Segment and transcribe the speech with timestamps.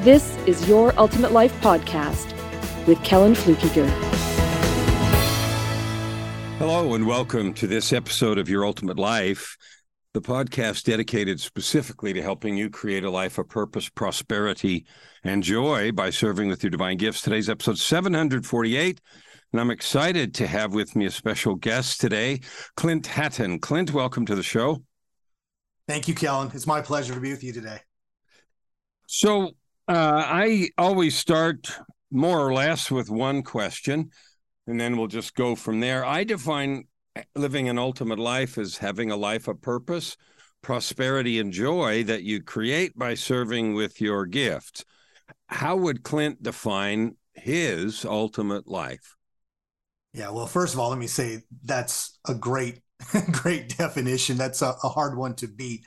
[0.00, 2.34] this is Your Ultimate Life podcast
[2.86, 3.86] with Kellen Flukiger.
[6.56, 9.58] Hello, and welcome to this episode of Your Ultimate Life,
[10.14, 14.86] the podcast dedicated specifically to helping you create a life of purpose, prosperity,
[15.22, 17.20] and joy by serving with your divine gifts.
[17.20, 19.00] Today's episode 748.
[19.52, 22.40] And I'm excited to have with me a special guest today,
[22.74, 23.58] Clint Hatton.
[23.58, 24.82] Clint, welcome to the show.
[25.86, 26.50] Thank you, Kellen.
[26.54, 27.80] It's my pleasure to be with you today.
[29.06, 29.56] So,
[29.90, 31.68] uh, I always start
[32.12, 34.10] more or less with one question,
[34.68, 36.04] and then we'll just go from there.
[36.04, 36.84] I define
[37.34, 40.16] living an ultimate life as having a life of purpose,
[40.62, 44.84] prosperity, and joy that you create by serving with your gifts.
[45.48, 49.16] How would Clint define his ultimate life?
[50.14, 52.78] Yeah, well, first of all, let me say that's a great,
[53.32, 54.36] great definition.
[54.36, 55.80] That's a, a hard one to beat.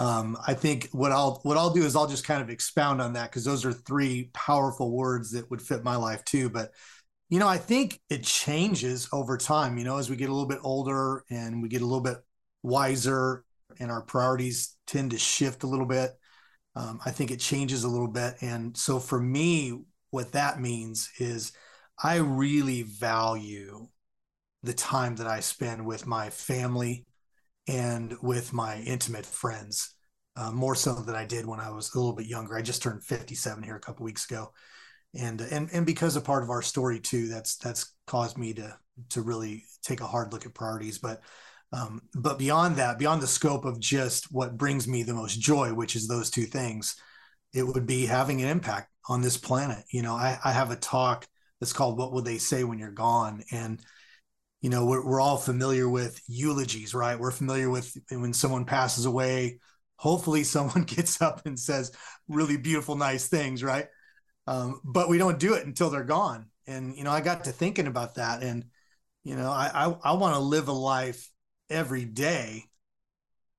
[0.00, 3.12] Um, I think what I'll what I'll do is I'll just kind of expound on
[3.12, 6.48] that because those are three powerful words that would fit my life too.
[6.48, 6.70] But
[7.28, 9.76] you know, I think it changes over time.
[9.76, 12.16] You know, as we get a little bit older and we get a little bit
[12.62, 13.44] wiser,
[13.78, 16.12] and our priorities tend to shift a little bit.
[16.74, 21.10] Um, I think it changes a little bit, and so for me, what that means
[21.18, 21.52] is
[22.02, 23.88] I really value
[24.62, 27.04] the time that I spend with my family
[27.68, 29.94] and with my intimate friends,
[30.36, 32.56] uh, more so than I did when I was a little bit younger.
[32.56, 34.52] I just turned 57 here a couple weeks ago,
[35.18, 38.76] and and and because a part of our story too, that's that's caused me to
[39.10, 40.98] to really take a hard look at priorities.
[40.98, 41.22] But
[41.72, 45.72] um, but beyond that, beyond the scope of just what brings me the most joy,
[45.72, 46.96] which is those two things,
[47.52, 49.84] it would be having an impact on this planet.
[49.92, 51.26] You know, I, I have a talk
[51.60, 53.80] that's called "What Will They Say When You're Gone," and
[54.60, 57.18] you know we're, we're all familiar with eulogies right?
[57.18, 59.58] We're familiar with when someone passes away
[59.96, 61.92] hopefully someone gets up and says
[62.28, 63.86] really beautiful nice things right?
[64.46, 66.46] Um, but we don't do it until they're gone.
[66.66, 68.64] And you know i got to thinking about that and
[69.24, 71.28] you know i i, I want to live a life
[71.68, 72.64] every day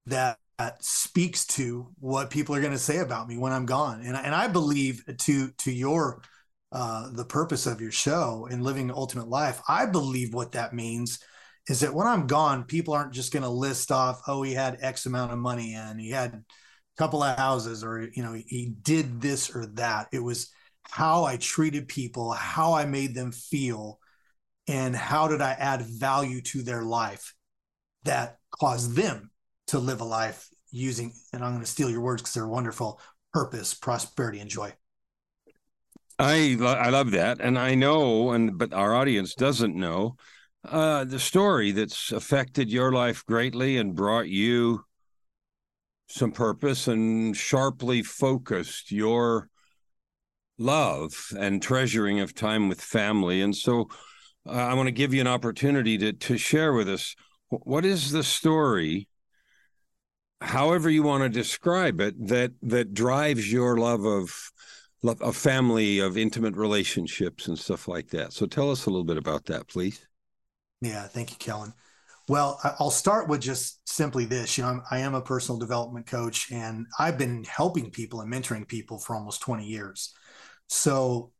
[0.07, 4.01] that, that speaks to what people are going to say about me when i'm gone.
[4.01, 6.21] And, and i believe to to your
[6.71, 11.19] uh, the purpose of your show and living ultimate life, I believe what that means
[11.67, 14.79] is that when I'm gone, people aren't just going to list off, oh, he had
[14.81, 16.43] X amount of money and he had a
[16.97, 20.07] couple of houses or, you know, he did this or that.
[20.11, 20.51] It was
[20.83, 23.99] how I treated people, how I made them feel,
[24.67, 27.33] and how did I add value to their life
[28.03, 29.31] that caused them
[29.67, 32.99] to live a life using, and I'm going to steal your words because they're wonderful
[33.33, 34.73] purpose, prosperity, and joy.
[36.21, 40.17] I I love that, and I know, and but our audience doesn't know
[40.63, 44.85] uh, the story that's affected your life greatly and brought you
[46.07, 49.49] some purpose and sharply focused your
[50.59, 53.41] love and treasuring of time with family.
[53.41, 53.89] And so,
[54.47, 57.15] uh, I want to give you an opportunity to to share with us
[57.49, 59.07] what is the story
[60.39, 64.51] however you want to describe it that that drives your love of
[65.03, 68.33] a family of intimate relationships and stuff like that.
[68.33, 70.05] So tell us a little bit about that, please.
[70.81, 71.73] Yeah, thank you, Kellen.
[72.27, 74.57] Well, I'll start with just simply this.
[74.57, 78.31] You know, I'm, I am a personal development coach, and I've been helping people and
[78.31, 80.13] mentoring people for almost 20 years.
[80.67, 81.31] So,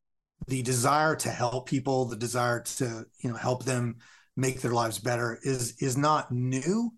[0.48, 3.98] the desire to help people, the desire to you know help them
[4.36, 6.92] make their lives better is is not new,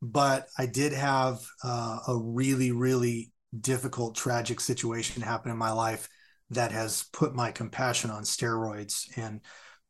[0.00, 6.08] but I did have uh, a really really difficult, tragic situation happen in my life
[6.50, 9.06] that has put my compassion on steroids.
[9.16, 9.40] And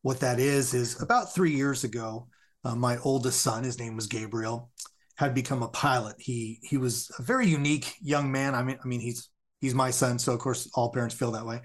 [0.02, 2.28] what that is, is about three years ago,
[2.64, 4.70] uh, my oldest son, his name was Gabriel,
[5.16, 6.16] had become a pilot.
[6.18, 8.54] He he was a very unique young man.
[8.54, 9.28] I mean, I mean, he's
[9.60, 11.60] he's my son, so of course all parents feel that way.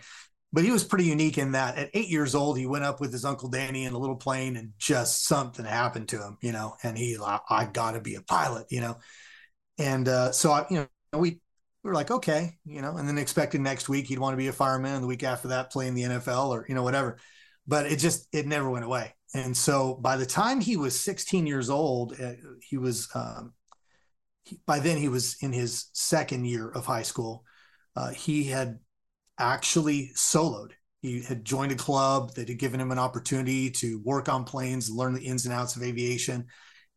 [0.53, 3.11] But he was pretty unique in that at eight years old, he went up with
[3.11, 6.75] his uncle Danny in a little plane, and just something happened to him, you know.
[6.83, 8.97] And he, I, I got to be a pilot, you know.
[9.77, 11.41] And uh, so I, you know, we
[11.85, 14.47] we were like, okay, you know, and then expected next week he'd want to be
[14.47, 17.19] a fireman, and the week after that play in the NFL or you know whatever.
[17.67, 19.13] But it just it never went away.
[19.35, 22.31] And so by the time he was 16 years old, uh,
[22.67, 23.53] he was um,
[24.45, 27.43] he, by then he was in his second year of high school.
[27.95, 28.79] Uh, he had
[29.37, 30.71] actually soloed.
[31.03, 34.89] He had joined a club that had given him an opportunity to work on planes,
[34.89, 36.47] learn the ins and outs of aviation.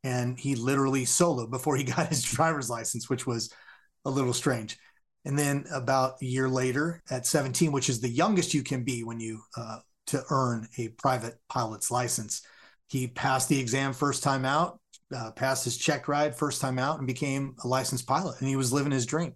[0.02, 3.52] And he literally soloed before he got his driver's license, which was
[4.04, 4.78] a little strange.
[5.24, 9.04] And then about a year later, at 17, which is the youngest you can be
[9.04, 12.42] when you uh, to earn a private pilot's license,
[12.88, 14.80] he passed the exam first time out,
[15.14, 18.40] uh, passed his check ride first time out, and became a licensed pilot.
[18.40, 19.34] And he was living his dream.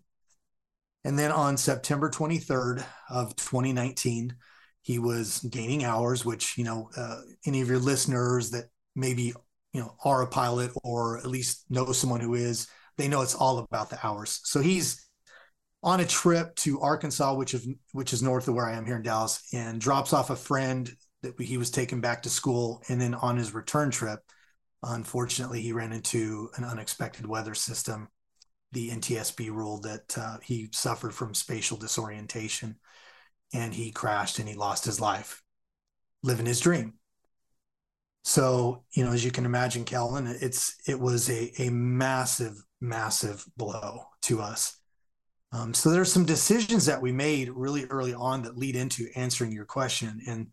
[1.05, 4.35] And then on September 23rd of 2019,
[4.83, 9.35] he was gaining hours, which, you know, uh, any of your listeners that maybe,
[9.73, 12.69] you know, are a pilot or at least know someone who is,
[12.99, 14.41] they know it's all about the hours.
[14.45, 15.07] So he's
[15.83, 18.97] on a trip to Arkansas, which is which is north of where I am here
[18.97, 20.91] in Dallas, and drops off a friend
[21.23, 22.83] that he was taken back to school.
[22.89, 24.21] And then on his return trip,
[24.83, 28.09] unfortunately, he ran into an unexpected weather system.
[28.73, 32.77] The NTSB ruled that uh, he suffered from spatial disorientation,
[33.53, 35.43] and he crashed and he lost his life,
[36.23, 36.95] living his dream.
[38.25, 43.47] So, you know, as you can imagine, Calvin, it's it was a a massive, massive
[43.57, 44.83] blow to us
[45.53, 49.53] um, so there's some decisions that we made really early on that lead into answering
[49.53, 50.21] your question.
[50.27, 50.47] And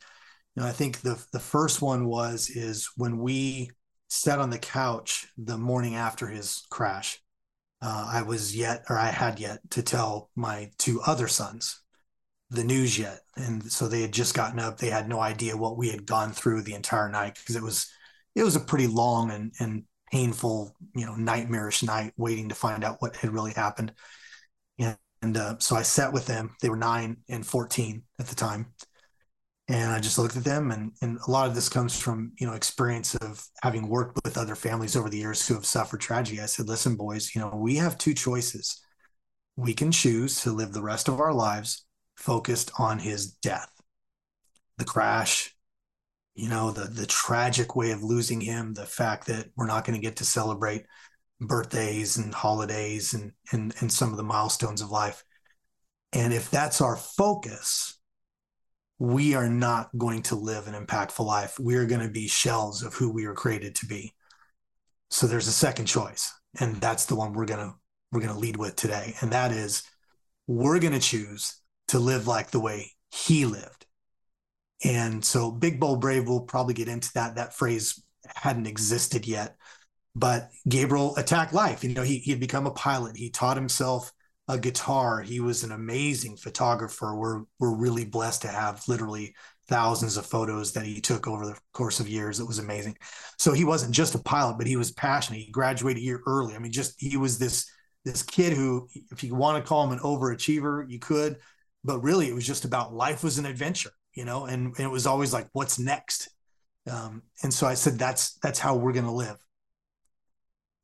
[0.55, 3.71] you know, I think the the first one was is when we
[4.09, 7.21] sat on the couch the morning after his crash.
[7.81, 11.81] Uh, I was yet, or I had yet to tell my two other sons
[12.49, 14.77] the news yet, and so they had just gotten up.
[14.77, 17.89] They had no idea what we had gone through the entire night because it was
[18.35, 22.83] it was a pretty long and and painful, you know, nightmarish night waiting to find
[22.83, 23.94] out what had really happened.
[25.21, 26.56] And uh, so I sat with them.
[26.61, 28.67] They were nine and 14 at the time.
[29.67, 30.71] And I just looked at them.
[30.71, 34.38] And, and a lot of this comes from, you know, experience of having worked with
[34.38, 36.41] other families over the years who have suffered tragedy.
[36.41, 38.81] I said, listen, boys, you know, we have two choices.
[39.57, 41.85] We can choose to live the rest of our lives
[42.15, 43.69] focused on his death,
[44.77, 45.56] the crash,
[46.39, 50.00] you know, the the tragic way of losing him, the fact that we're not going
[50.00, 50.86] to get to celebrate
[51.41, 55.24] birthdays and holidays and, and and some of the milestones of life.
[56.13, 58.00] And if that's our focus,
[59.00, 61.59] we are not going to live an impactful life.
[61.59, 64.13] We are going to be shells of who we were created to be.
[65.09, 67.75] So there's a second choice, and that's the one we're gonna
[68.12, 69.83] we're gonna lead with today, and that is
[70.47, 71.59] we're gonna choose
[71.89, 73.85] to live like the way he lived.
[74.83, 76.27] And so, big, bold, brave.
[76.27, 77.35] We'll probably get into that.
[77.35, 78.01] That phrase
[78.35, 79.57] hadn't existed yet
[80.15, 81.83] but Gabriel attacked life.
[81.83, 83.15] You know, he he had become a pilot.
[83.15, 84.11] He taught himself
[84.47, 85.21] a guitar.
[85.21, 87.15] He was an amazing photographer.
[87.15, 89.35] We're we're really blessed to have literally
[89.67, 92.39] thousands of photos that he took over the course of years.
[92.39, 92.97] It was amazing.
[93.37, 95.39] So he wasn't just a pilot, but he was passionate.
[95.39, 96.55] He graduated a year early.
[96.55, 97.69] I mean, just he was this
[98.03, 101.37] this kid who, if you want to call him an overachiever, you could,
[101.83, 104.92] but really it was just about life was an adventure, you know, and, and it
[104.92, 106.27] was always like, what's next?
[106.92, 109.38] Um, and so I said, that's that's how we're going to live.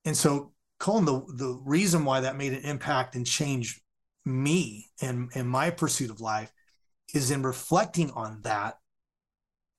[0.05, 3.81] And so, Colin, the, the reason why that made an impact and change
[4.23, 6.49] me and, and my pursuit of life
[7.13, 8.75] is in reflecting on that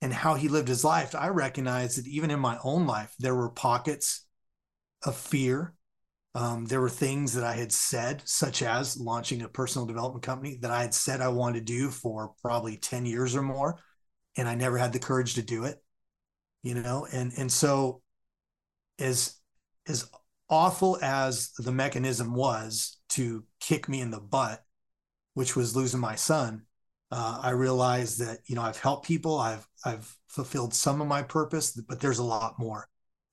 [0.02, 1.14] and how he lived his life.
[1.14, 4.26] I recognize that even in my own life, there were pockets
[5.02, 5.72] of fear.
[6.36, 10.58] Um, there were things that I had said, such as launching a personal development company
[10.60, 13.78] that I had said I wanted to do for probably 10 years or more.
[14.36, 15.82] And I never had the courage to do it,
[16.62, 17.06] you know?
[17.10, 18.02] And, and so
[18.98, 19.38] as
[19.88, 20.10] as
[20.50, 24.62] awful as the mechanism was to kick me in the butt,
[25.32, 26.66] which was losing my son,
[27.10, 31.22] uh, I realized that you know I've helped people, I've I've fulfilled some of my
[31.22, 32.88] purpose, but there's a lot more,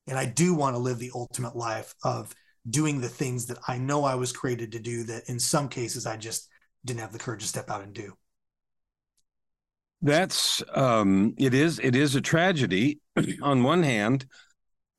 [0.08, 2.34] and I do want to live the ultimate life of
[2.70, 5.04] doing the things that I know I was created to do.
[5.04, 6.50] That in some cases I just
[6.86, 8.14] didn't have the courage to step out and do.
[10.02, 13.00] That's um, it is it is a tragedy
[13.42, 14.26] on one hand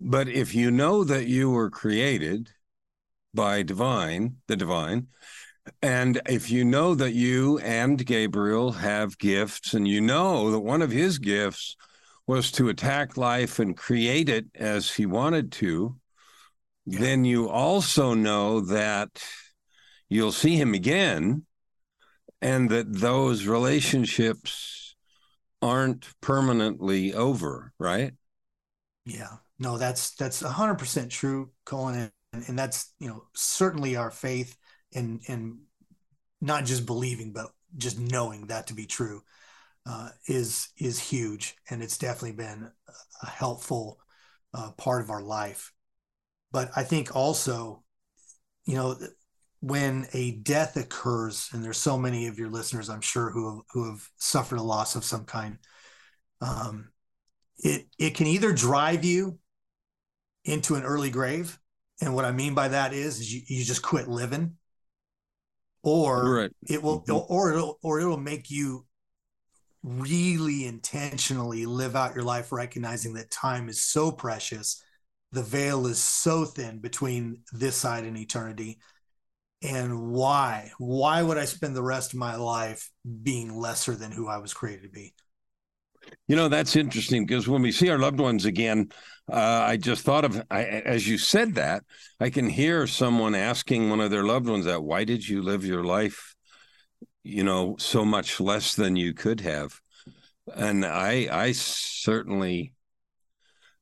[0.01, 2.51] but if you know that you were created
[3.33, 5.09] by divine, the divine,
[5.81, 10.83] and if you know that you and Gabriel have gifts, and you know that one
[10.83, 11.77] of his gifts
[12.27, 15.97] was to attack life and create it as he wanted to,
[16.87, 17.01] yeah.
[17.01, 19.23] then you also know that
[20.09, 21.45] you'll see him again
[22.41, 24.97] and that those relationships
[25.63, 28.13] aren't permanently over, right?
[29.07, 34.11] Yeah no, that's that's hundred percent true, Colin, and, and that's you know certainly our
[34.11, 34.57] faith
[34.95, 35.59] and and
[36.41, 39.23] not just believing, but just knowing that to be true
[39.87, 42.71] uh, is is huge, and it's definitely been
[43.23, 43.99] a helpful
[44.53, 45.73] uh, part of our life.
[46.55, 47.83] But I think also,
[48.65, 48.97] you know,
[49.61, 53.65] when a death occurs, and there's so many of your listeners, I'm sure, who have,
[53.73, 55.59] who have suffered a loss of some kind,
[56.41, 56.93] um,
[57.59, 59.41] it it can either drive you
[60.45, 61.59] into an early grave,
[62.01, 64.57] and what I mean by that is, is you, you just quit living,
[65.83, 66.53] or right.
[66.69, 67.33] it will, mm-hmm.
[67.33, 68.87] or it'll, or it'll make you
[69.83, 74.84] really intentionally live out your life, recognizing that time is so precious,
[75.35, 78.79] the veil is so thin between this side and eternity.
[79.63, 80.73] And why?
[80.79, 82.91] Why would i spend the rest of my life
[83.23, 85.15] being lesser than who i was created to be?
[86.29, 88.91] You know that's interesting because when we see our loved ones again
[89.33, 91.83] uh, i just thought of I, as you said that
[92.21, 95.65] i can hear someone asking one of their loved ones that why did you live
[95.65, 96.35] your life
[97.23, 99.81] you know so much less than you could have?
[100.55, 102.74] And i i certainly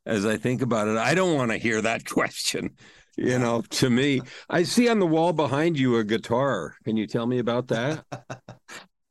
[0.06, 2.70] as i think about it i don't want to hear that question
[3.16, 4.20] you know to me.
[4.48, 6.76] I see on the wall behind you a guitar.
[6.84, 8.04] Can you tell me about that?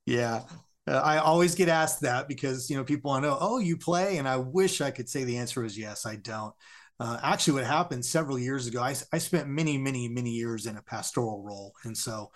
[0.08, 0.42] Yeah.
[0.88, 3.78] Uh, i always get asked that because you know people want to know oh you
[3.78, 4.18] play?
[4.18, 6.54] And i wish i could say the answer is yes i don't.
[7.00, 10.76] Uh, actually what happened several years ago I, I spent many many many years in
[10.76, 11.72] a pastoral role.
[11.84, 12.32] And so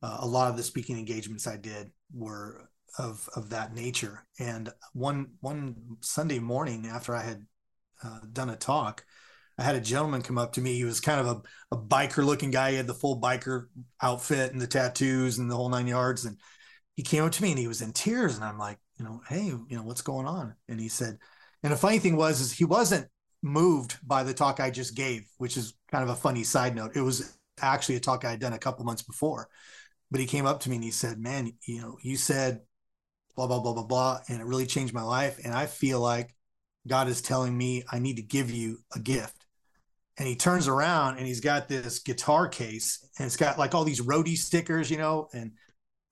[0.00, 4.24] uh, a lot of the speaking engagements i did were of of that nature.
[4.38, 7.44] And one one sunday morning after i had
[8.02, 9.04] uh, done a talk
[9.58, 10.74] I had a gentleman come up to me.
[10.74, 12.70] He was kind of a, a biker looking guy.
[12.70, 13.66] He had the full biker
[14.00, 16.24] outfit and the tattoos and the whole nine yards.
[16.24, 16.38] And
[16.94, 18.36] he came up to me and he was in tears.
[18.36, 20.54] And I'm like, you know, hey, you know, what's going on?
[20.68, 21.18] And he said,
[21.64, 23.08] and the funny thing was, is he wasn't
[23.42, 26.92] moved by the talk I just gave, which is kind of a funny side note.
[26.94, 29.48] It was actually a talk I had done a couple months before.
[30.10, 32.60] But he came up to me and he said, man, you know, you said
[33.34, 34.20] blah, blah, blah, blah, blah.
[34.28, 35.40] And it really changed my life.
[35.44, 36.34] And I feel like
[36.88, 39.46] God is telling me I need to give you a gift
[40.18, 43.84] and he turns around and he's got this guitar case and it's got like all
[43.84, 45.52] these roadie stickers, you know, and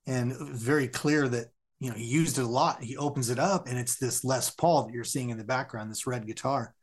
[0.06, 1.46] and very clear that
[1.80, 2.82] you know he used it a lot.
[2.82, 5.90] He opens it up and it's this Les Paul that you're seeing in the background,
[5.90, 6.74] this red guitar,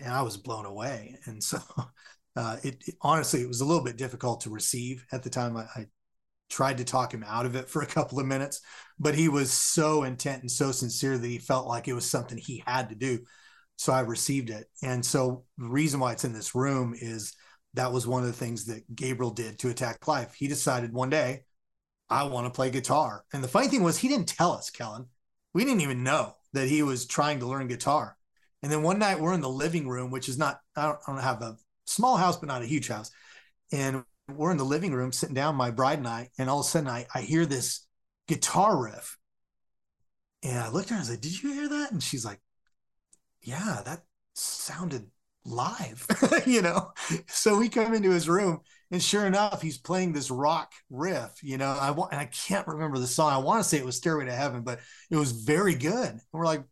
[0.00, 1.16] and I was blown away.
[1.26, 1.58] And so,
[2.36, 5.56] uh, it, it, honestly it was a little bit difficult to receive at the time.
[5.56, 5.86] I, I
[6.52, 8.60] tried to talk him out of it for a couple of minutes,
[8.98, 12.38] but he was so intent and so sincere that he felt like it was something
[12.38, 13.20] he had to do
[13.82, 14.66] so I received it.
[14.82, 17.34] And so the reason why it's in this room is
[17.74, 20.34] that was one of the things that Gabriel did to attack life.
[20.34, 21.42] He decided one day,
[22.08, 23.24] I want to play guitar.
[23.32, 25.06] And the funny thing was, he didn't tell us, Kellen.
[25.52, 28.16] We didn't even know that he was trying to learn guitar.
[28.62, 31.12] And then one night we're in the living room, which is not, I don't, I
[31.12, 31.56] don't have a
[31.86, 33.10] small house, but not a huge house.
[33.72, 34.04] And
[34.36, 36.68] we're in the living room sitting down, my bride and I, and all of a
[36.68, 37.86] sudden I, I hear this
[38.28, 39.16] guitar riff.
[40.42, 41.92] And I looked at her and I was like, Did you hear that?
[41.92, 42.40] And she's like,
[43.42, 44.02] yeah, that
[44.34, 45.10] sounded
[45.44, 46.06] live,
[46.46, 46.92] you know?
[47.26, 48.60] So we come into his room
[48.90, 52.66] and sure enough, he's playing this rock riff, you know, I want, and I can't
[52.66, 53.32] remember the song.
[53.32, 56.08] I want to say it was Stairway to Heaven, but it was very good.
[56.08, 56.62] And we're like,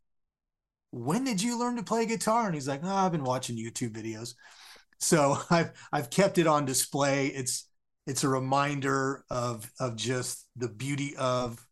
[0.92, 2.46] when did you learn to play guitar?
[2.46, 4.34] And he's like, oh, I've been watching YouTube videos.
[5.00, 7.28] So I've, I've kept it on display.
[7.28, 7.68] It's,
[8.06, 11.64] it's a reminder of, of just the beauty of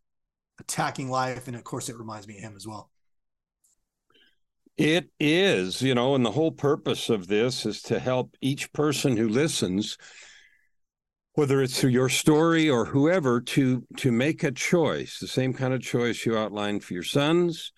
[0.59, 1.47] attacking life.
[1.47, 2.89] And of course it reminds me of him as well.
[4.77, 9.17] It is, you know, and the whole purpose of this is to help each person
[9.17, 9.97] who listens,
[11.33, 15.73] whether it's through your story or whoever, to to make a choice, the same kind
[15.73, 17.73] of choice you outlined for your sons,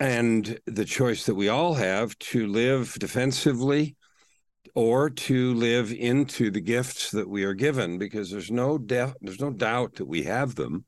[0.00, 3.94] and the choice that we all have to live defensively
[4.74, 9.40] or to live into the gifts that we are given, because there's no doubt there's
[9.40, 10.84] no doubt that we have them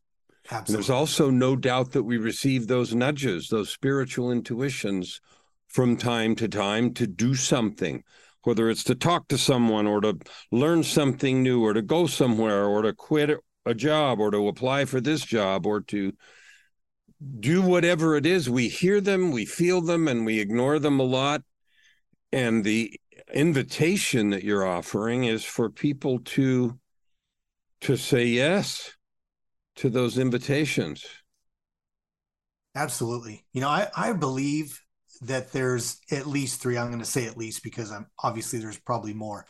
[0.66, 5.20] there's also no doubt that we receive those nudges, those spiritual intuitions
[5.68, 8.02] from time to time to do something,
[8.42, 10.18] whether it's to talk to someone or to
[10.52, 14.84] learn something new or to go somewhere or to quit a job or to apply
[14.84, 16.12] for this job or to
[17.40, 18.50] do whatever it is.
[18.50, 21.40] We hear them, we feel them, and we ignore them a lot.
[22.32, 23.00] And the
[23.34, 26.78] invitation that you're offering is for people to
[27.80, 28.92] to say yes
[29.76, 31.04] to those invitations.
[32.74, 33.44] Absolutely.
[33.52, 34.80] You know, I, I believe
[35.22, 36.78] that there's at least three.
[36.78, 39.46] I'm going to say at least because I'm obviously there's probably more,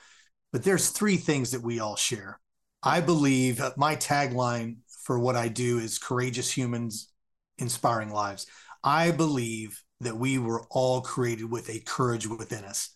[0.53, 2.41] but there's three things that we all share.
[2.83, 7.13] I believe uh, my tagline for what I do is courageous humans,
[7.59, 8.47] inspiring lives.
[8.83, 12.91] I believe that we were all created with a courage within us,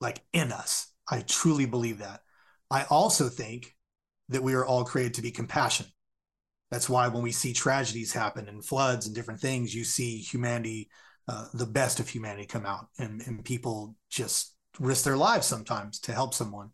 [0.00, 0.92] like in us.
[1.08, 2.20] I truly believe that.
[2.70, 3.74] I also think
[4.28, 5.92] that we are all created to be compassionate.
[6.70, 10.88] That's why when we see tragedies happen and floods and different things, you see humanity,
[11.26, 15.98] uh, the best of humanity come out and, and people just risk their lives sometimes
[16.00, 16.70] to help someone.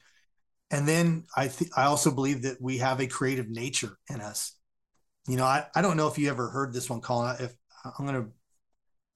[0.71, 4.52] And then I th- I also believe that we have a creative nature in us.
[5.28, 7.37] You know, I, I don't know if you ever heard this one, Colin.
[7.40, 7.54] If
[7.85, 8.30] I'm going to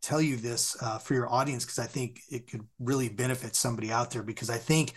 [0.00, 3.90] tell you this uh, for your audience because I think it could really benefit somebody
[3.90, 4.22] out there.
[4.22, 4.94] Because I think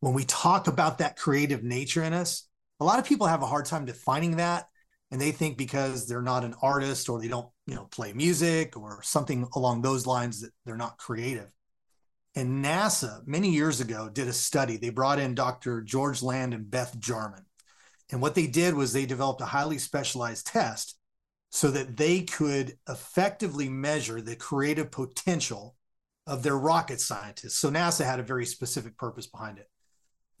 [0.00, 2.48] when we talk about that creative nature in us,
[2.80, 4.66] a lot of people have a hard time defining that,
[5.10, 8.76] and they think because they're not an artist or they don't, you know, play music
[8.76, 11.50] or something along those lines that they're not creative.
[12.34, 14.76] And NASA, many years ago, did a study.
[14.76, 15.82] They brought in Dr.
[15.82, 17.44] George Land and Beth Jarman.
[18.10, 20.97] And what they did was they developed a highly specialized test
[21.50, 25.74] so that they could effectively measure the creative potential
[26.26, 27.58] of their rocket scientists.
[27.58, 29.68] So NASA had a very specific purpose behind it.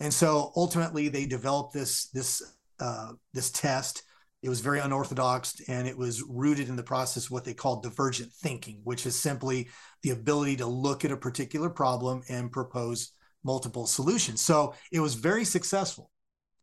[0.00, 2.42] And so ultimately they developed this this
[2.78, 4.02] uh, this test.
[4.42, 8.32] It was very unorthodox and it was rooted in the process what they call divergent
[8.32, 9.68] thinking, which is simply
[10.02, 13.12] the ability to look at a particular problem and propose
[13.42, 14.44] multiple solutions.
[14.44, 16.12] So it was very successful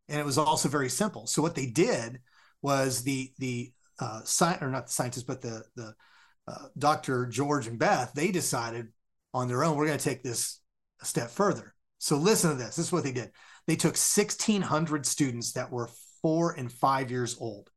[0.08, 1.28] and it was also very simple.
[1.28, 2.22] So what they did
[2.62, 5.94] was the the uh, sci- or not the scientists, but the the
[6.48, 7.26] uh, Dr.
[7.26, 8.88] George and Beth, they decided
[9.34, 10.62] on their own we're going to take this
[11.02, 11.74] a step further.
[11.98, 12.76] So listen to this.
[12.76, 13.32] This is what they did.
[13.68, 15.90] They took 1,600 students that were
[16.22, 17.70] four and five years old,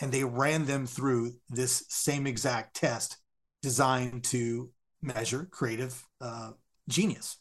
[0.00, 3.16] and they ran them through this same exact test
[3.62, 4.70] designed to
[5.02, 6.50] measure creative uh,
[6.88, 7.38] genius.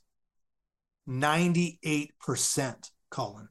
[1.09, 3.50] 98%, Colin,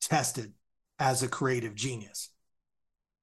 [0.00, 0.52] tested
[0.98, 2.30] as a creative genius.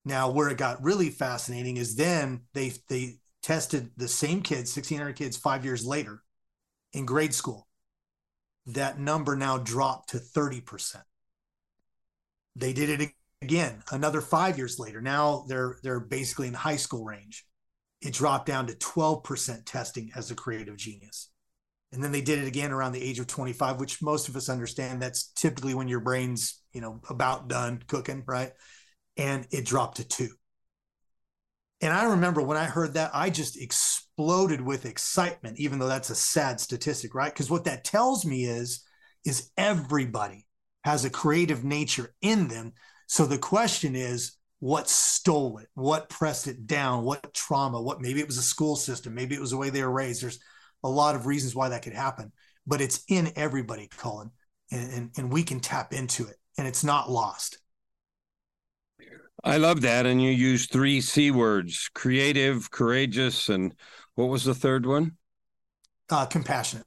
[0.05, 5.13] Now, where it got really fascinating is then they they tested the same kids, 1,600
[5.15, 6.23] kids, five years later
[6.93, 7.67] in grade school.
[8.65, 11.01] That number now dropped to 30%.
[12.55, 15.01] They did it again another five years later.
[15.01, 17.45] Now they're they're basically in high school range.
[18.01, 21.29] It dropped down to 12% testing as a creative genius.
[21.91, 24.49] And then they did it again around the age of 25, which most of us
[24.49, 28.51] understand that's typically when your brain's, you know, about done cooking, right?
[29.17, 30.29] And it dropped to two.
[31.81, 36.09] And I remember when I heard that, I just exploded with excitement, even though that's
[36.09, 37.31] a sad statistic, right?
[37.31, 38.83] Because what that tells me is,
[39.25, 40.47] is everybody
[40.85, 42.73] has a creative nature in them.
[43.07, 45.67] So the question is, what stole it?
[45.73, 47.03] What pressed it down?
[47.03, 47.81] What trauma?
[47.81, 50.23] What maybe it was a school system, maybe it was the way they were raised.
[50.23, 50.39] There's
[50.83, 52.31] a lot of reasons why that could happen,
[52.65, 54.31] but it's in everybody, Colin,
[54.71, 57.57] and, and, and we can tap into it and it's not lost.
[59.43, 60.05] I love that.
[60.05, 63.73] And you use three C words creative, courageous, and
[64.15, 65.17] what was the third one?
[66.09, 66.85] Uh, compassionate.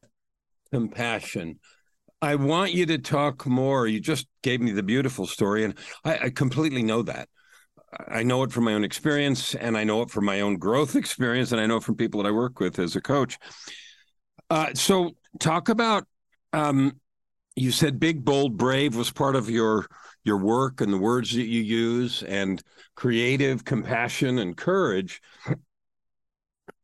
[0.73, 1.59] Compassion.
[2.23, 3.87] I want you to talk more.
[3.87, 7.29] You just gave me the beautiful story, and I, I completely know that.
[8.09, 10.97] I know it from my own experience, and I know it from my own growth
[10.97, 13.39] experience, and I know from people that I work with as a coach.
[14.49, 16.07] Uh, so, talk about.
[16.53, 17.01] Um,
[17.57, 19.87] you said "big, bold, brave" was part of your
[20.25, 22.63] your work and the words that you use, and
[22.95, 25.21] creative, compassion, and courage.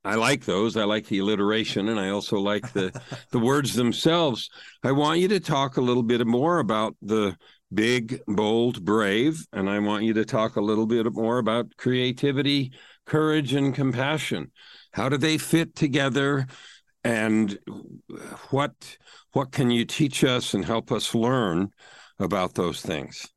[0.05, 0.77] I like those.
[0.77, 2.99] I like the alliteration, and I also like the
[3.31, 4.51] the words themselves.
[4.83, 7.37] I want you to talk a little bit more about the
[7.73, 12.73] big, bold, brave, and I want you to talk a little bit more about creativity,
[13.07, 14.51] courage, and compassion.
[14.93, 16.47] How do they fit together?
[17.05, 17.59] and
[18.51, 18.97] what
[19.33, 21.71] what can you teach us and help us learn
[22.19, 23.29] about those things?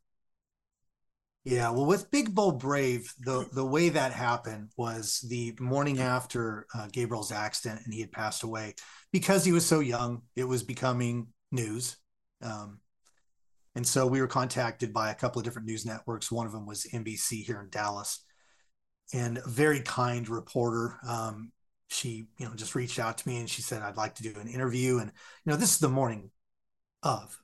[1.43, 6.65] Yeah well with big bold brave the the way that happened was the morning after
[6.73, 8.73] uh, gabriel's accident and he had passed away
[9.13, 11.97] because he was so young it was becoming news
[12.41, 12.79] um,
[13.75, 16.31] and so we were contacted by a couple of different news networks.
[16.31, 18.25] One of them was nbc here in dallas
[19.13, 21.51] and a very kind reporter um,
[21.87, 24.33] she you know just reached out to me and she said i'd like to do
[24.39, 24.97] an interview.
[24.97, 25.11] And
[25.45, 26.31] you know this is the morning
[27.03, 27.37] of.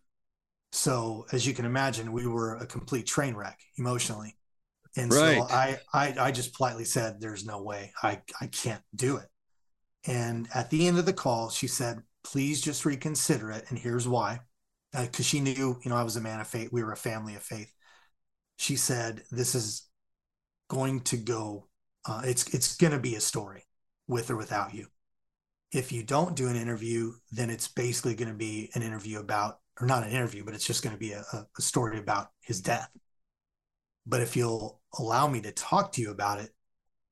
[0.73, 4.37] So as you can imagine we were a complete train wreck emotionally.
[4.97, 5.37] And right.
[5.37, 7.91] so I, I i just politely said there's no way.
[8.01, 9.27] I i can't do it.
[10.05, 14.07] And at the end of the call she said please just reconsider it and here's
[14.07, 14.39] why.
[14.91, 16.69] Because uh, she knew you know i was a man of faith.
[16.71, 17.71] We were a family of faith.
[18.57, 19.87] She said this is
[20.69, 21.67] going to go
[22.05, 23.65] uh, it's it's going to be a story
[24.11, 24.87] with or without you.
[25.71, 29.59] If you don't do an interview, then it's basically going to be an interview about,
[29.79, 32.59] or not an interview, but it's just going to be a, a story about his
[32.59, 32.89] death.
[34.05, 36.49] But if you'll allow me to talk to you about it,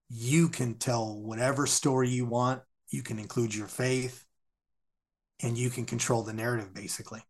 [0.10, 2.62] you can tell whatever story you want.
[2.90, 4.26] You can include your faith
[5.42, 7.22] and you can control the narrative basically.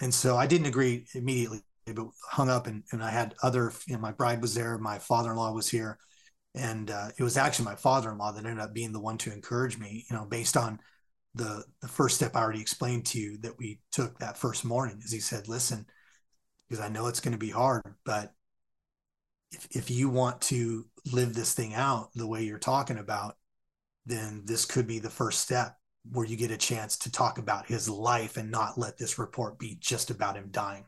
[0.00, 3.94] And so I didn't agree immediately, but hung up and, and I had other, you
[3.94, 5.98] know, my bride was there, my father in law was here
[6.54, 9.78] and uh, it was actually my father-in-law that ended up being the one to encourage
[9.78, 10.78] me you know based on
[11.34, 15.00] the the first step I already explained to you that we took that first morning
[15.04, 15.86] is he said, listen,
[16.68, 18.32] because I know it's going to be hard, but
[19.52, 23.36] if if you want to live this thing out the way you're talking about,
[24.06, 25.76] then this could be the first step
[26.10, 29.58] where you get a chance to talk about his life and not let this report
[29.58, 30.84] be just about him dying.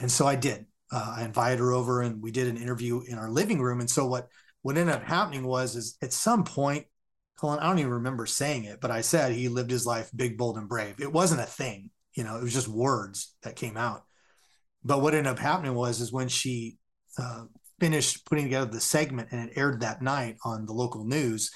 [0.00, 0.66] And so I did.
[0.90, 3.80] Uh, I invited her over and we did an interview in our living room.
[3.80, 4.28] And so what
[4.62, 6.86] what ended up happening was is at some point
[7.38, 10.36] Colin, I don't even remember saying it, but I said he lived his life big,
[10.36, 11.00] bold, and brave.
[11.00, 14.02] It wasn't a thing, you know, it was just words that came out.
[14.84, 16.78] But what ended up happening was, is when she
[17.16, 17.44] uh,
[17.78, 21.52] finished putting together the segment and it aired that night on the local news,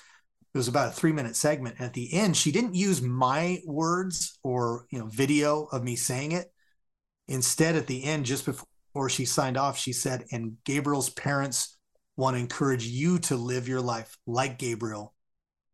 [0.54, 1.76] it was about a three minute segment.
[1.78, 5.96] And at the end, she didn't use my words or, you know, video of me
[5.96, 6.52] saying it.
[7.26, 11.76] Instead, at the end, just before she signed off, she said, and Gabriel's parents
[12.22, 15.14] want to encourage you to live your life like Gabriel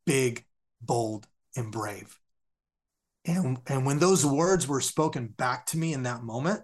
[0.07, 0.47] big,
[0.81, 2.19] bold, and brave.
[3.27, 6.63] And, and when those words were spoken back to me in that moment,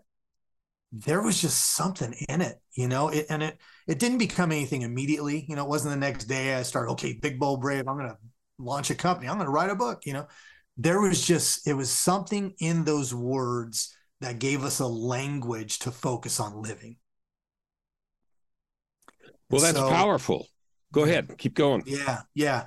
[0.91, 4.81] there was just something in it, you know, it, and it, it didn't become anything
[4.81, 5.45] immediately.
[5.47, 7.87] You know, it wasn't the next day I started, okay, big, bold, brave.
[7.87, 8.17] I'm going to
[8.59, 9.29] launch a company.
[9.29, 10.27] I'm going to write a book, you know,
[10.79, 15.91] there was just, it was something in those words that gave us a language to
[15.91, 16.97] focus on living.
[19.51, 20.49] Well, that's so, powerful.
[20.93, 21.83] Go ahead, keep going.
[21.87, 22.67] Yeah, yeah.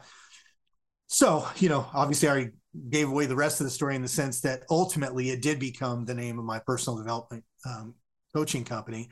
[1.08, 2.50] So, you know, obviously I
[2.90, 6.06] gave away the rest of the story in the sense that ultimately it did become
[6.06, 7.96] the name of my personal development um,
[8.36, 9.10] coaching company.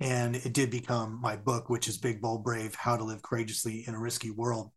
[0.00, 3.84] And it did become my book, which is Big Bold Brave How to Live Courageously
[3.86, 4.70] in a Risky World.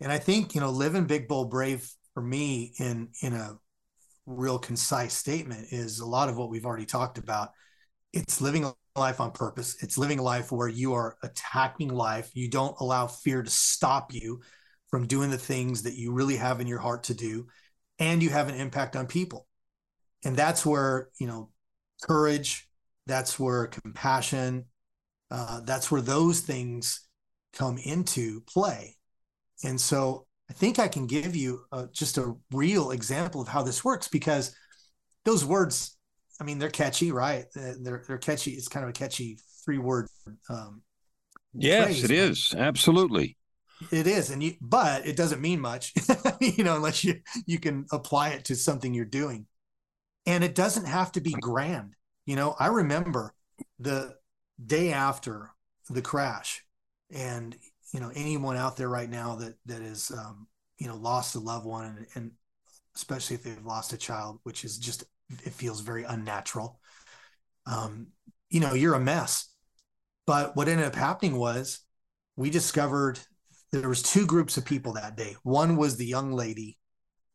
[0.00, 3.58] And I think, you know, living big, bold, brave for me in in a
[4.26, 7.50] real concise statement is a lot of what we've already talked about.
[8.12, 9.82] It's living a life on purpose.
[9.82, 12.30] It's living a life where you are attacking life.
[12.34, 14.40] You don't allow fear to stop you
[14.90, 17.46] from doing the things that you really have in your heart to do
[17.98, 19.46] and you have an impact on people
[20.24, 21.50] and that's where you know
[22.02, 22.68] courage
[23.06, 24.64] that's where compassion
[25.30, 27.06] uh, that's where those things
[27.52, 28.96] come into play
[29.64, 33.62] and so i think i can give you uh, just a real example of how
[33.62, 34.54] this works because
[35.24, 35.97] those words
[36.40, 37.46] i mean they're catchy right?
[37.54, 38.52] They're, they're catchy.
[38.52, 40.08] It's kind of a catchy three word
[40.48, 40.82] um,
[41.54, 42.54] yes phrase, it is.
[42.56, 43.36] Absolutely.
[43.92, 45.92] It is, and you, but it doesn't mean much,
[46.40, 49.46] you know, unless you you can apply it to something you're doing,
[50.26, 51.94] and it doesn't have to be grand.
[52.26, 53.32] You know, I remember
[53.78, 54.16] the
[54.64, 55.52] day after
[55.88, 56.64] the crash,
[57.10, 57.56] and
[57.94, 60.48] you know, anyone out there right now that that is, um,
[60.78, 62.30] you know, lost a loved one, and, and
[62.96, 66.80] especially if they've lost a child, which is just it feels very unnatural.
[67.66, 68.08] Um,
[68.48, 69.50] you know, you're a mess.
[70.26, 71.80] But what ended up happening was
[72.36, 73.18] we discovered
[73.72, 75.36] there was two groups of people that day.
[75.42, 76.78] One was the young lady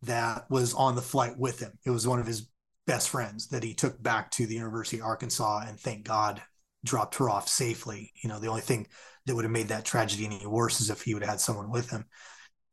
[0.03, 1.73] that was on the flight with him.
[1.85, 2.49] It was one of his
[2.85, 6.41] best friends that he took back to the University of Arkansas and thank God
[6.83, 8.11] dropped her off safely.
[8.21, 8.87] You know, the only thing
[9.25, 11.71] that would have made that tragedy any worse is if he would have had someone
[11.71, 12.05] with him.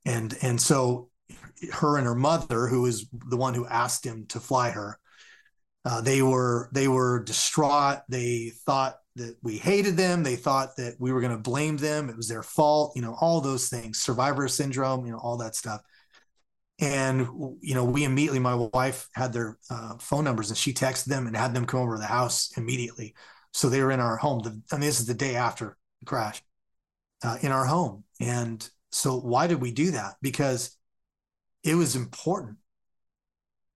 [0.05, 1.11] And and so
[1.73, 4.99] her and her mother, who was the one who asked him to fly her,
[5.85, 8.01] uh, they were they were distraught.
[8.09, 10.23] They thought that we hated them.
[10.23, 12.09] They thought that we were going to blame them.
[12.09, 15.57] It was their fault, you know, all those things, survivor syndrome, you know, all that
[15.57, 15.81] stuff.
[16.81, 17.29] And,
[17.61, 21.27] you know, we immediately, my wife had their uh, phone numbers and she texted them
[21.27, 23.15] and had them come over to the house immediately.
[23.53, 24.41] So they were in our home.
[24.43, 26.43] The, I mean, this is the day after the crash
[27.23, 28.05] uh, in our home.
[28.19, 30.15] And so why did we do that?
[30.23, 30.75] Because
[31.65, 32.57] it was important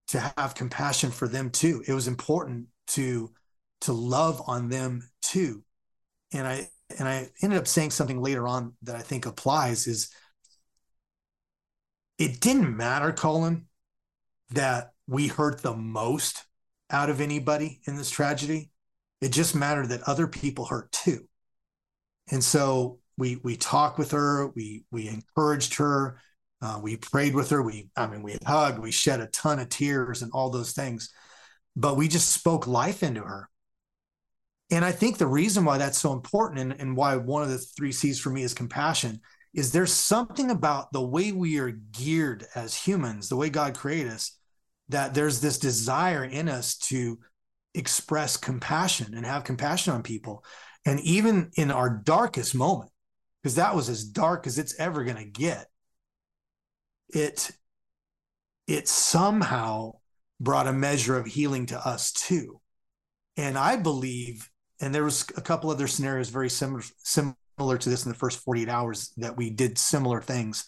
[0.08, 1.82] to have compassion for them too.
[1.86, 3.32] It was important to
[3.82, 5.62] to love on them too.
[6.32, 10.10] And I and I ended up saying something later on that I think applies is
[12.18, 13.66] it didn't matter, Colin,
[14.50, 16.44] that we hurt the most
[16.90, 18.70] out of anybody in this tragedy.
[19.20, 21.28] It just mattered that other people hurt too.
[22.30, 26.20] And so we we talked with her, we we encouraged her,
[26.64, 29.68] uh, we prayed with her, we I mean we hugged, we shed a ton of
[29.68, 31.10] tears and all those things,
[31.76, 33.50] but we just spoke life into her.
[34.70, 37.58] And I think the reason why that's so important and, and why one of the
[37.58, 39.20] three C's for me is compassion
[39.52, 44.10] is there's something about the way we are geared as humans, the way God created
[44.10, 44.36] us,
[44.88, 47.18] that there's this desire in us to
[47.74, 50.44] express compassion and have compassion on people.
[50.86, 52.90] And even in our darkest moment,
[53.42, 55.68] because that was as dark as it's ever going to get,
[57.08, 57.50] it
[58.66, 59.92] it somehow
[60.40, 62.60] brought a measure of healing to us too.
[63.36, 64.48] And I believe
[64.80, 68.40] and there was a couple other scenarios very similar similar to this in the first
[68.40, 70.64] 48 hours that we did similar things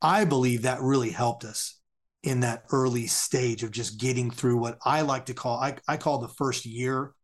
[0.00, 1.80] i believe that really helped us
[2.22, 5.96] in that early stage of just getting through what I like to call I, I
[5.96, 7.14] call the first year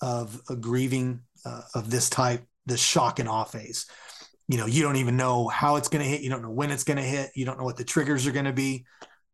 [0.00, 3.86] of a grieving uh, of this type, the shock and awe phase.
[4.48, 6.22] You know, you don't even know how it's going to hit.
[6.22, 7.30] You don't know when it's going to hit.
[7.34, 8.84] You don't know what the triggers are going to be.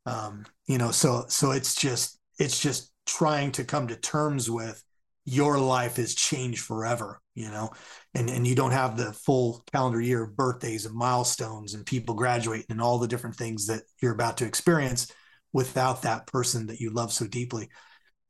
[0.07, 4.83] Um, you know, so so it's just it's just trying to come to terms with
[5.25, 7.21] your life has changed forever.
[7.35, 7.71] You know,
[8.15, 12.15] and and you don't have the full calendar year of birthdays and milestones and people
[12.15, 15.13] graduating and all the different things that you're about to experience
[15.53, 17.69] without that person that you love so deeply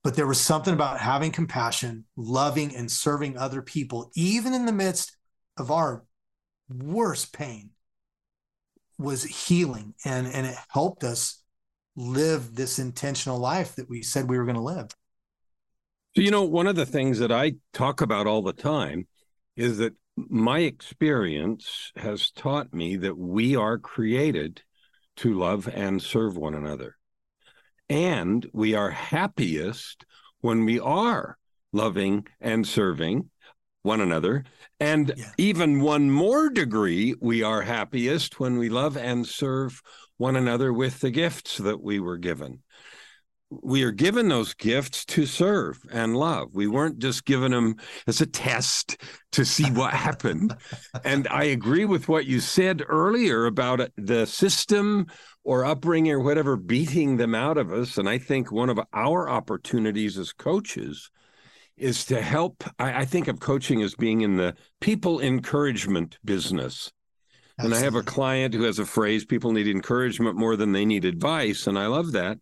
[0.03, 4.73] but there was something about having compassion, loving and serving other people, even in the
[4.73, 5.17] midst
[5.59, 6.05] of our
[6.71, 7.71] worst pain,
[8.99, 9.95] was healing.
[10.05, 11.43] And, and it helped us
[11.97, 14.91] live this intentional life that we said we were going to live.
[16.17, 19.07] So, you know, one of the things that I talk about all the time
[19.57, 24.63] is that my experience has taught me that we are created
[25.17, 26.97] to love and serve one another.
[27.89, 30.05] And we are happiest
[30.41, 31.37] when we are
[31.73, 33.31] loving and serving
[33.83, 34.45] one another.
[34.79, 35.31] And yeah.
[35.39, 39.83] even one more degree, we are happiest when we love and serve
[40.17, 42.63] one another with the gifts that we were given.
[43.51, 46.51] We are given those gifts to serve and love.
[46.55, 50.55] We weren't just given them as a test to see what happened.
[51.05, 55.07] And I agree with what you said earlier about the system
[55.43, 57.99] or upbringing or whatever beating them out of us.
[57.99, 61.11] And I think one of our opportunities as coaches
[61.81, 62.65] is to help.
[62.79, 66.93] I, I think of coaching as being in the people encouragement business.
[67.59, 67.77] Absolutely.
[67.77, 70.85] And I have a client who has a phrase people need encouragement more than they
[70.85, 71.67] need advice.
[71.67, 72.39] And I love that.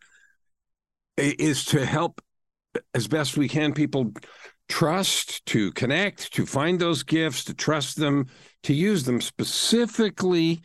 [1.16, 2.20] Is to help
[2.94, 4.12] as best we can people
[4.68, 8.26] trust, to connect, to find those gifts, to trust them,
[8.62, 10.60] to use them specifically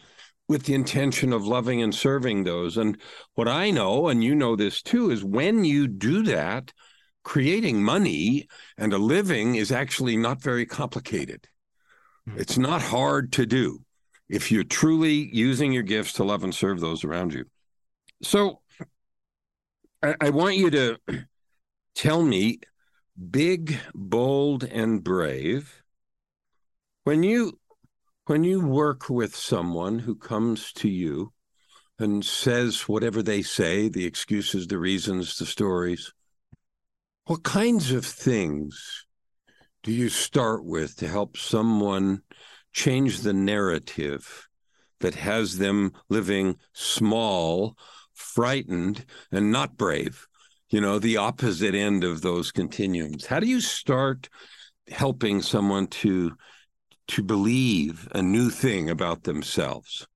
[0.47, 2.77] with the intention of loving and serving those.
[2.77, 2.99] And
[3.35, 6.73] what I know, and you know this too, is when you do that,
[7.23, 11.47] creating money and a living is actually not very complicated.
[12.27, 12.39] Hmm.
[12.39, 13.83] It's not hard to do
[14.29, 17.45] if you're truly using your gifts to love and serve those around you.
[18.21, 18.61] So
[20.01, 20.97] I, I want you to
[21.95, 22.59] tell me
[23.29, 25.83] big, bold, and brave.
[27.03, 27.59] When you
[28.25, 31.33] when you work with someone who comes to you
[31.99, 36.13] and says whatever they say, the excuses, the reasons, the stories,
[37.25, 39.05] what kinds of things
[39.81, 42.21] do you start with to help someone
[42.71, 44.47] change the narrative
[44.99, 47.77] that has them living small,
[48.13, 50.27] frightened, and not brave?
[50.69, 53.25] You know, the opposite end of those continuums.
[53.25, 54.29] How do you start
[54.89, 56.33] helping someone to
[57.05, 60.07] to believe a new thing about themselves?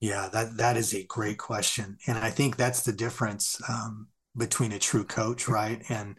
[0.00, 4.72] Yeah, that that is a great question, and I think that's the difference um, between
[4.72, 6.18] a true coach, right, and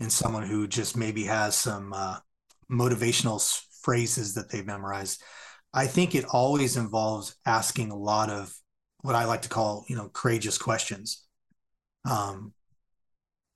[0.00, 2.16] and someone who just maybe has some uh,
[2.70, 3.40] motivational
[3.82, 5.22] phrases that they've memorized.
[5.72, 8.54] I think it always involves asking a lot of
[9.02, 11.24] what I like to call, you know, courageous questions.
[12.08, 12.52] Um,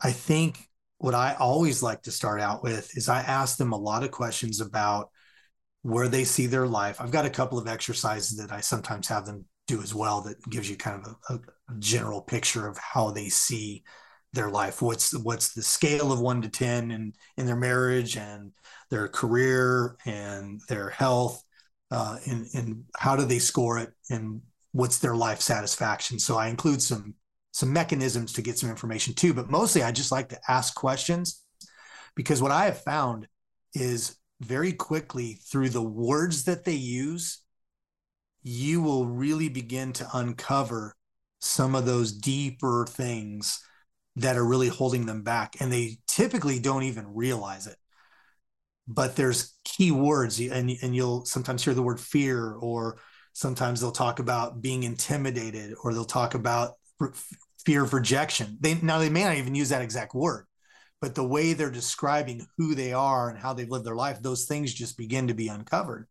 [0.00, 3.78] I think what I always like to start out with is I ask them a
[3.78, 5.10] lot of questions about
[5.82, 7.00] where they see their life.
[7.00, 10.42] I've got a couple of exercises that I sometimes have them do as well that
[10.48, 11.40] gives you kind of a, a
[11.78, 13.82] general picture of how they see
[14.32, 14.82] their life.
[14.82, 18.52] What's what's the scale of one to ten in in their marriage and
[18.90, 21.42] their career and their health,
[21.90, 26.18] uh, and and how do they score it and what's their life satisfaction.
[26.18, 27.14] So I include some
[27.52, 29.32] some mechanisms to get some information too.
[29.32, 31.42] But mostly I just like to ask questions
[32.16, 33.28] because what I have found
[33.74, 37.42] is very quickly through the words that they use,
[38.42, 40.96] you will really begin to uncover
[41.44, 43.62] some of those deeper things
[44.16, 45.56] that are really holding them back.
[45.60, 47.76] And they typically don't even realize it.
[48.86, 52.98] But there's key words, and, and you'll sometimes hear the word fear, or
[53.32, 56.72] sometimes they'll talk about being intimidated, or they'll talk about
[57.64, 58.58] fear of rejection.
[58.60, 60.46] They now they may not even use that exact word,
[61.00, 64.44] but the way they're describing who they are and how they've lived their life, those
[64.44, 66.06] things just begin to be uncovered.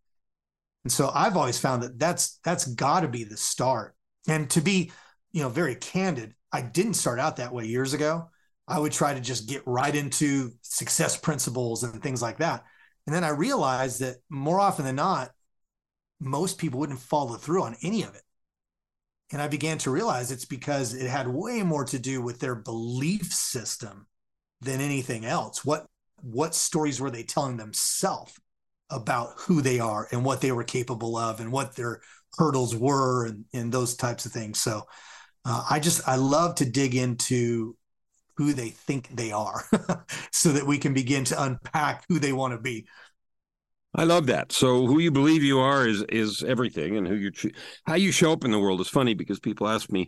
[0.83, 3.95] And so I've always found that that's that's got to be the start.
[4.27, 4.91] And to be,
[5.33, 8.29] you know, very candid, I didn't start out that way years ago.
[8.67, 12.63] I would try to just get right into success principles and things like that.
[13.05, 15.31] And then I realized that more often than not,
[16.21, 18.21] most people wouldn't follow through on any of it.
[19.31, 22.55] And I began to realize it's because it had way more to do with their
[22.55, 24.07] belief system
[24.61, 25.65] than anything else.
[25.65, 25.87] What
[26.21, 28.39] what stories were they telling themselves
[28.89, 32.01] about who they are and what they were capable of and what their
[32.37, 34.59] hurdles were and, and those types of things.
[34.59, 34.83] So
[35.45, 37.75] uh, I just I love to dig into
[38.37, 39.63] who they think they are,
[40.31, 42.85] so that we can begin to unpack who they want to be.
[43.95, 44.51] I love that.
[44.51, 47.31] So who you believe you are is is everything, and who you
[47.85, 50.07] how you show up in the world is funny because people ask me,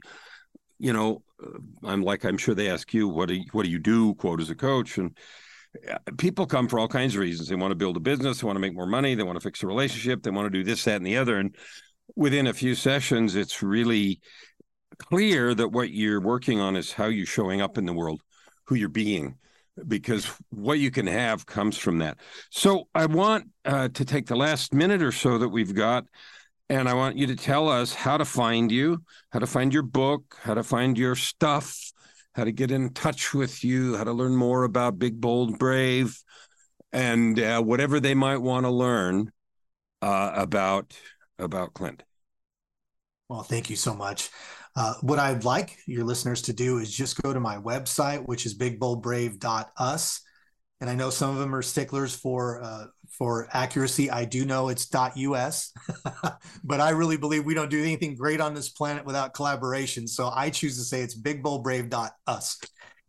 [0.79, 3.69] you know, uh, I'm like I'm sure they ask you, what do you, what do
[3.69, 4.15] you do?
[4.15, 5.15] Quote as a coach, and
[5.89, 7.47] uh, people come for all kinds of reasons.
[7.47, 9.43] They want to build a business, they want to make more money, they want to
[9.43, 11.37] fix a relationship, they want to do this, that, and the other.
[11.37, 11.55] And
[12.15, 14.19] within a few sessions, it's really
[14.97, 18.21] clear that what you're working on is how you're showing up in the world,
[18.65, 19.37] who you're being
[19.87, 22.17] because what you can have comes from that.
[22.49, 26.05] So I want uh, to take the last minute or so that we've got,
[26.69, 29.83] and I want you to tell us how to find you, how to find your
[29.83, 31.77] book, how to find your stuff,
[32.33, 36.17] how to get in touch with you, how to learn more about Big Bold Brave,
[36.91, 39.31] and uh, whatever they might want to learn
[40.01, 40.97] uh, about
[41.37, 42.03] about Clint.
[43.27, 44.29] Well, thank you so much.
[44.75, 48.45] Uh, what I'd like your listeners to do is just go to my website, which
[48.45, 50.21] is bigboldbrave.us.
[50.81, 54.11] And I know some of them are sticklers for uh, for accuracy.
[54.11, 55.71] I do know it's .us,
[56.63, 60.05] but I really believe we don't do anything great on this planet without collaboration.
[60.07, 62.59] So I choose to say it's bigboldbrave.us.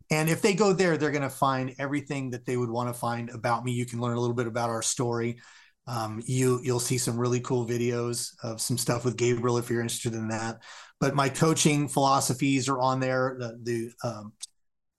[0.09, 2.93] And if they go there, they're going to find everything that they would want to
[2.93, 3.73] find about me.
[3.73, 5.39] You can learn a little bit about our story.
[5.87, 9.81] Um, you you'll see some really cool videos of some stuff with Gabriel if you're
[9.81, 10.61] interested in that.
[10.99, 13.37] But my coaching philosophies are on there.
[13.39, 14.33] The the, um,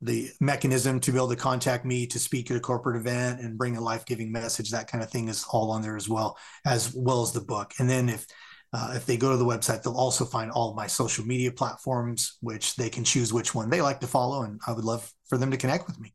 [0.01, 3.59] the mechanism to be able to contact me to speak at a corporate event and
[3.59, 6.39] bring a life giving message, that kind of thing is all on there as well,
[6.65, 7.75] as well as the book.
[7.79, 8.25] And then if
[8.73, 12.37] uh, if they go to the website, they'll also find all my social media platforms,
[12.41, 14.43] which they can choose which one they like to follow.
[14.43, 16.15] And I would love for them to connect with me.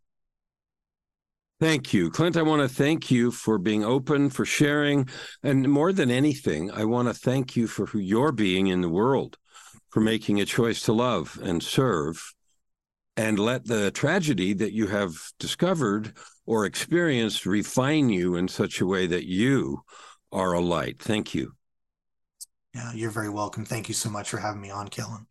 [1.63, 2.11] Thank you.
[2.11, 5.07] Clint, I want to thank you for being open, for sharing.
[5.43, 8.89] And more than anything, I want to thank you for who you're being in the
[8.89, 9.37] world,
[9.89, 12.33] for making a choice to love and serve.
[13.15, 16.11] And let the tragedy that you have discovered
[16.45, 19.83] or experienced refine you in such a way that you
[20.33, 20.99] are a light.
[20.99, 21.53] Thank you.
[22.75, 23.63] Yeah, you're very welcome.
[23.63, 25.27] Thank you so much for having me on, Kellan.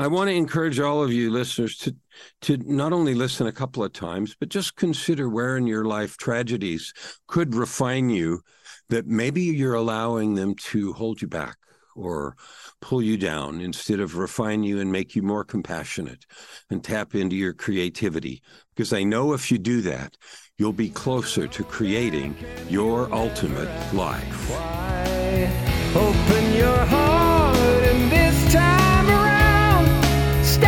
[0.00, 1.94] I want to encourage all of you listeners to
[2.42, 6.16] to not only listen a couple of times, but just consider where in your life
[6.16, 6.94] tragedies
[7.26, 8.40] could refine you
[8.88, 11.56] that maybe you're allowing them to hold you back
[11.94, 12.34] or
[12.80, 16.24] pull you down instead of refine you and make you more compassionate
[16.70, 18.42] and tap into your creativity.
[18.74, 20.16] Because I know if you do that,
[20.56, 22.36] you'll be closer to creating
[22.70, 24.50] your ultimate life.
[24.50, 25.50] Why?
[25.94, 28.79] Open your heart this time.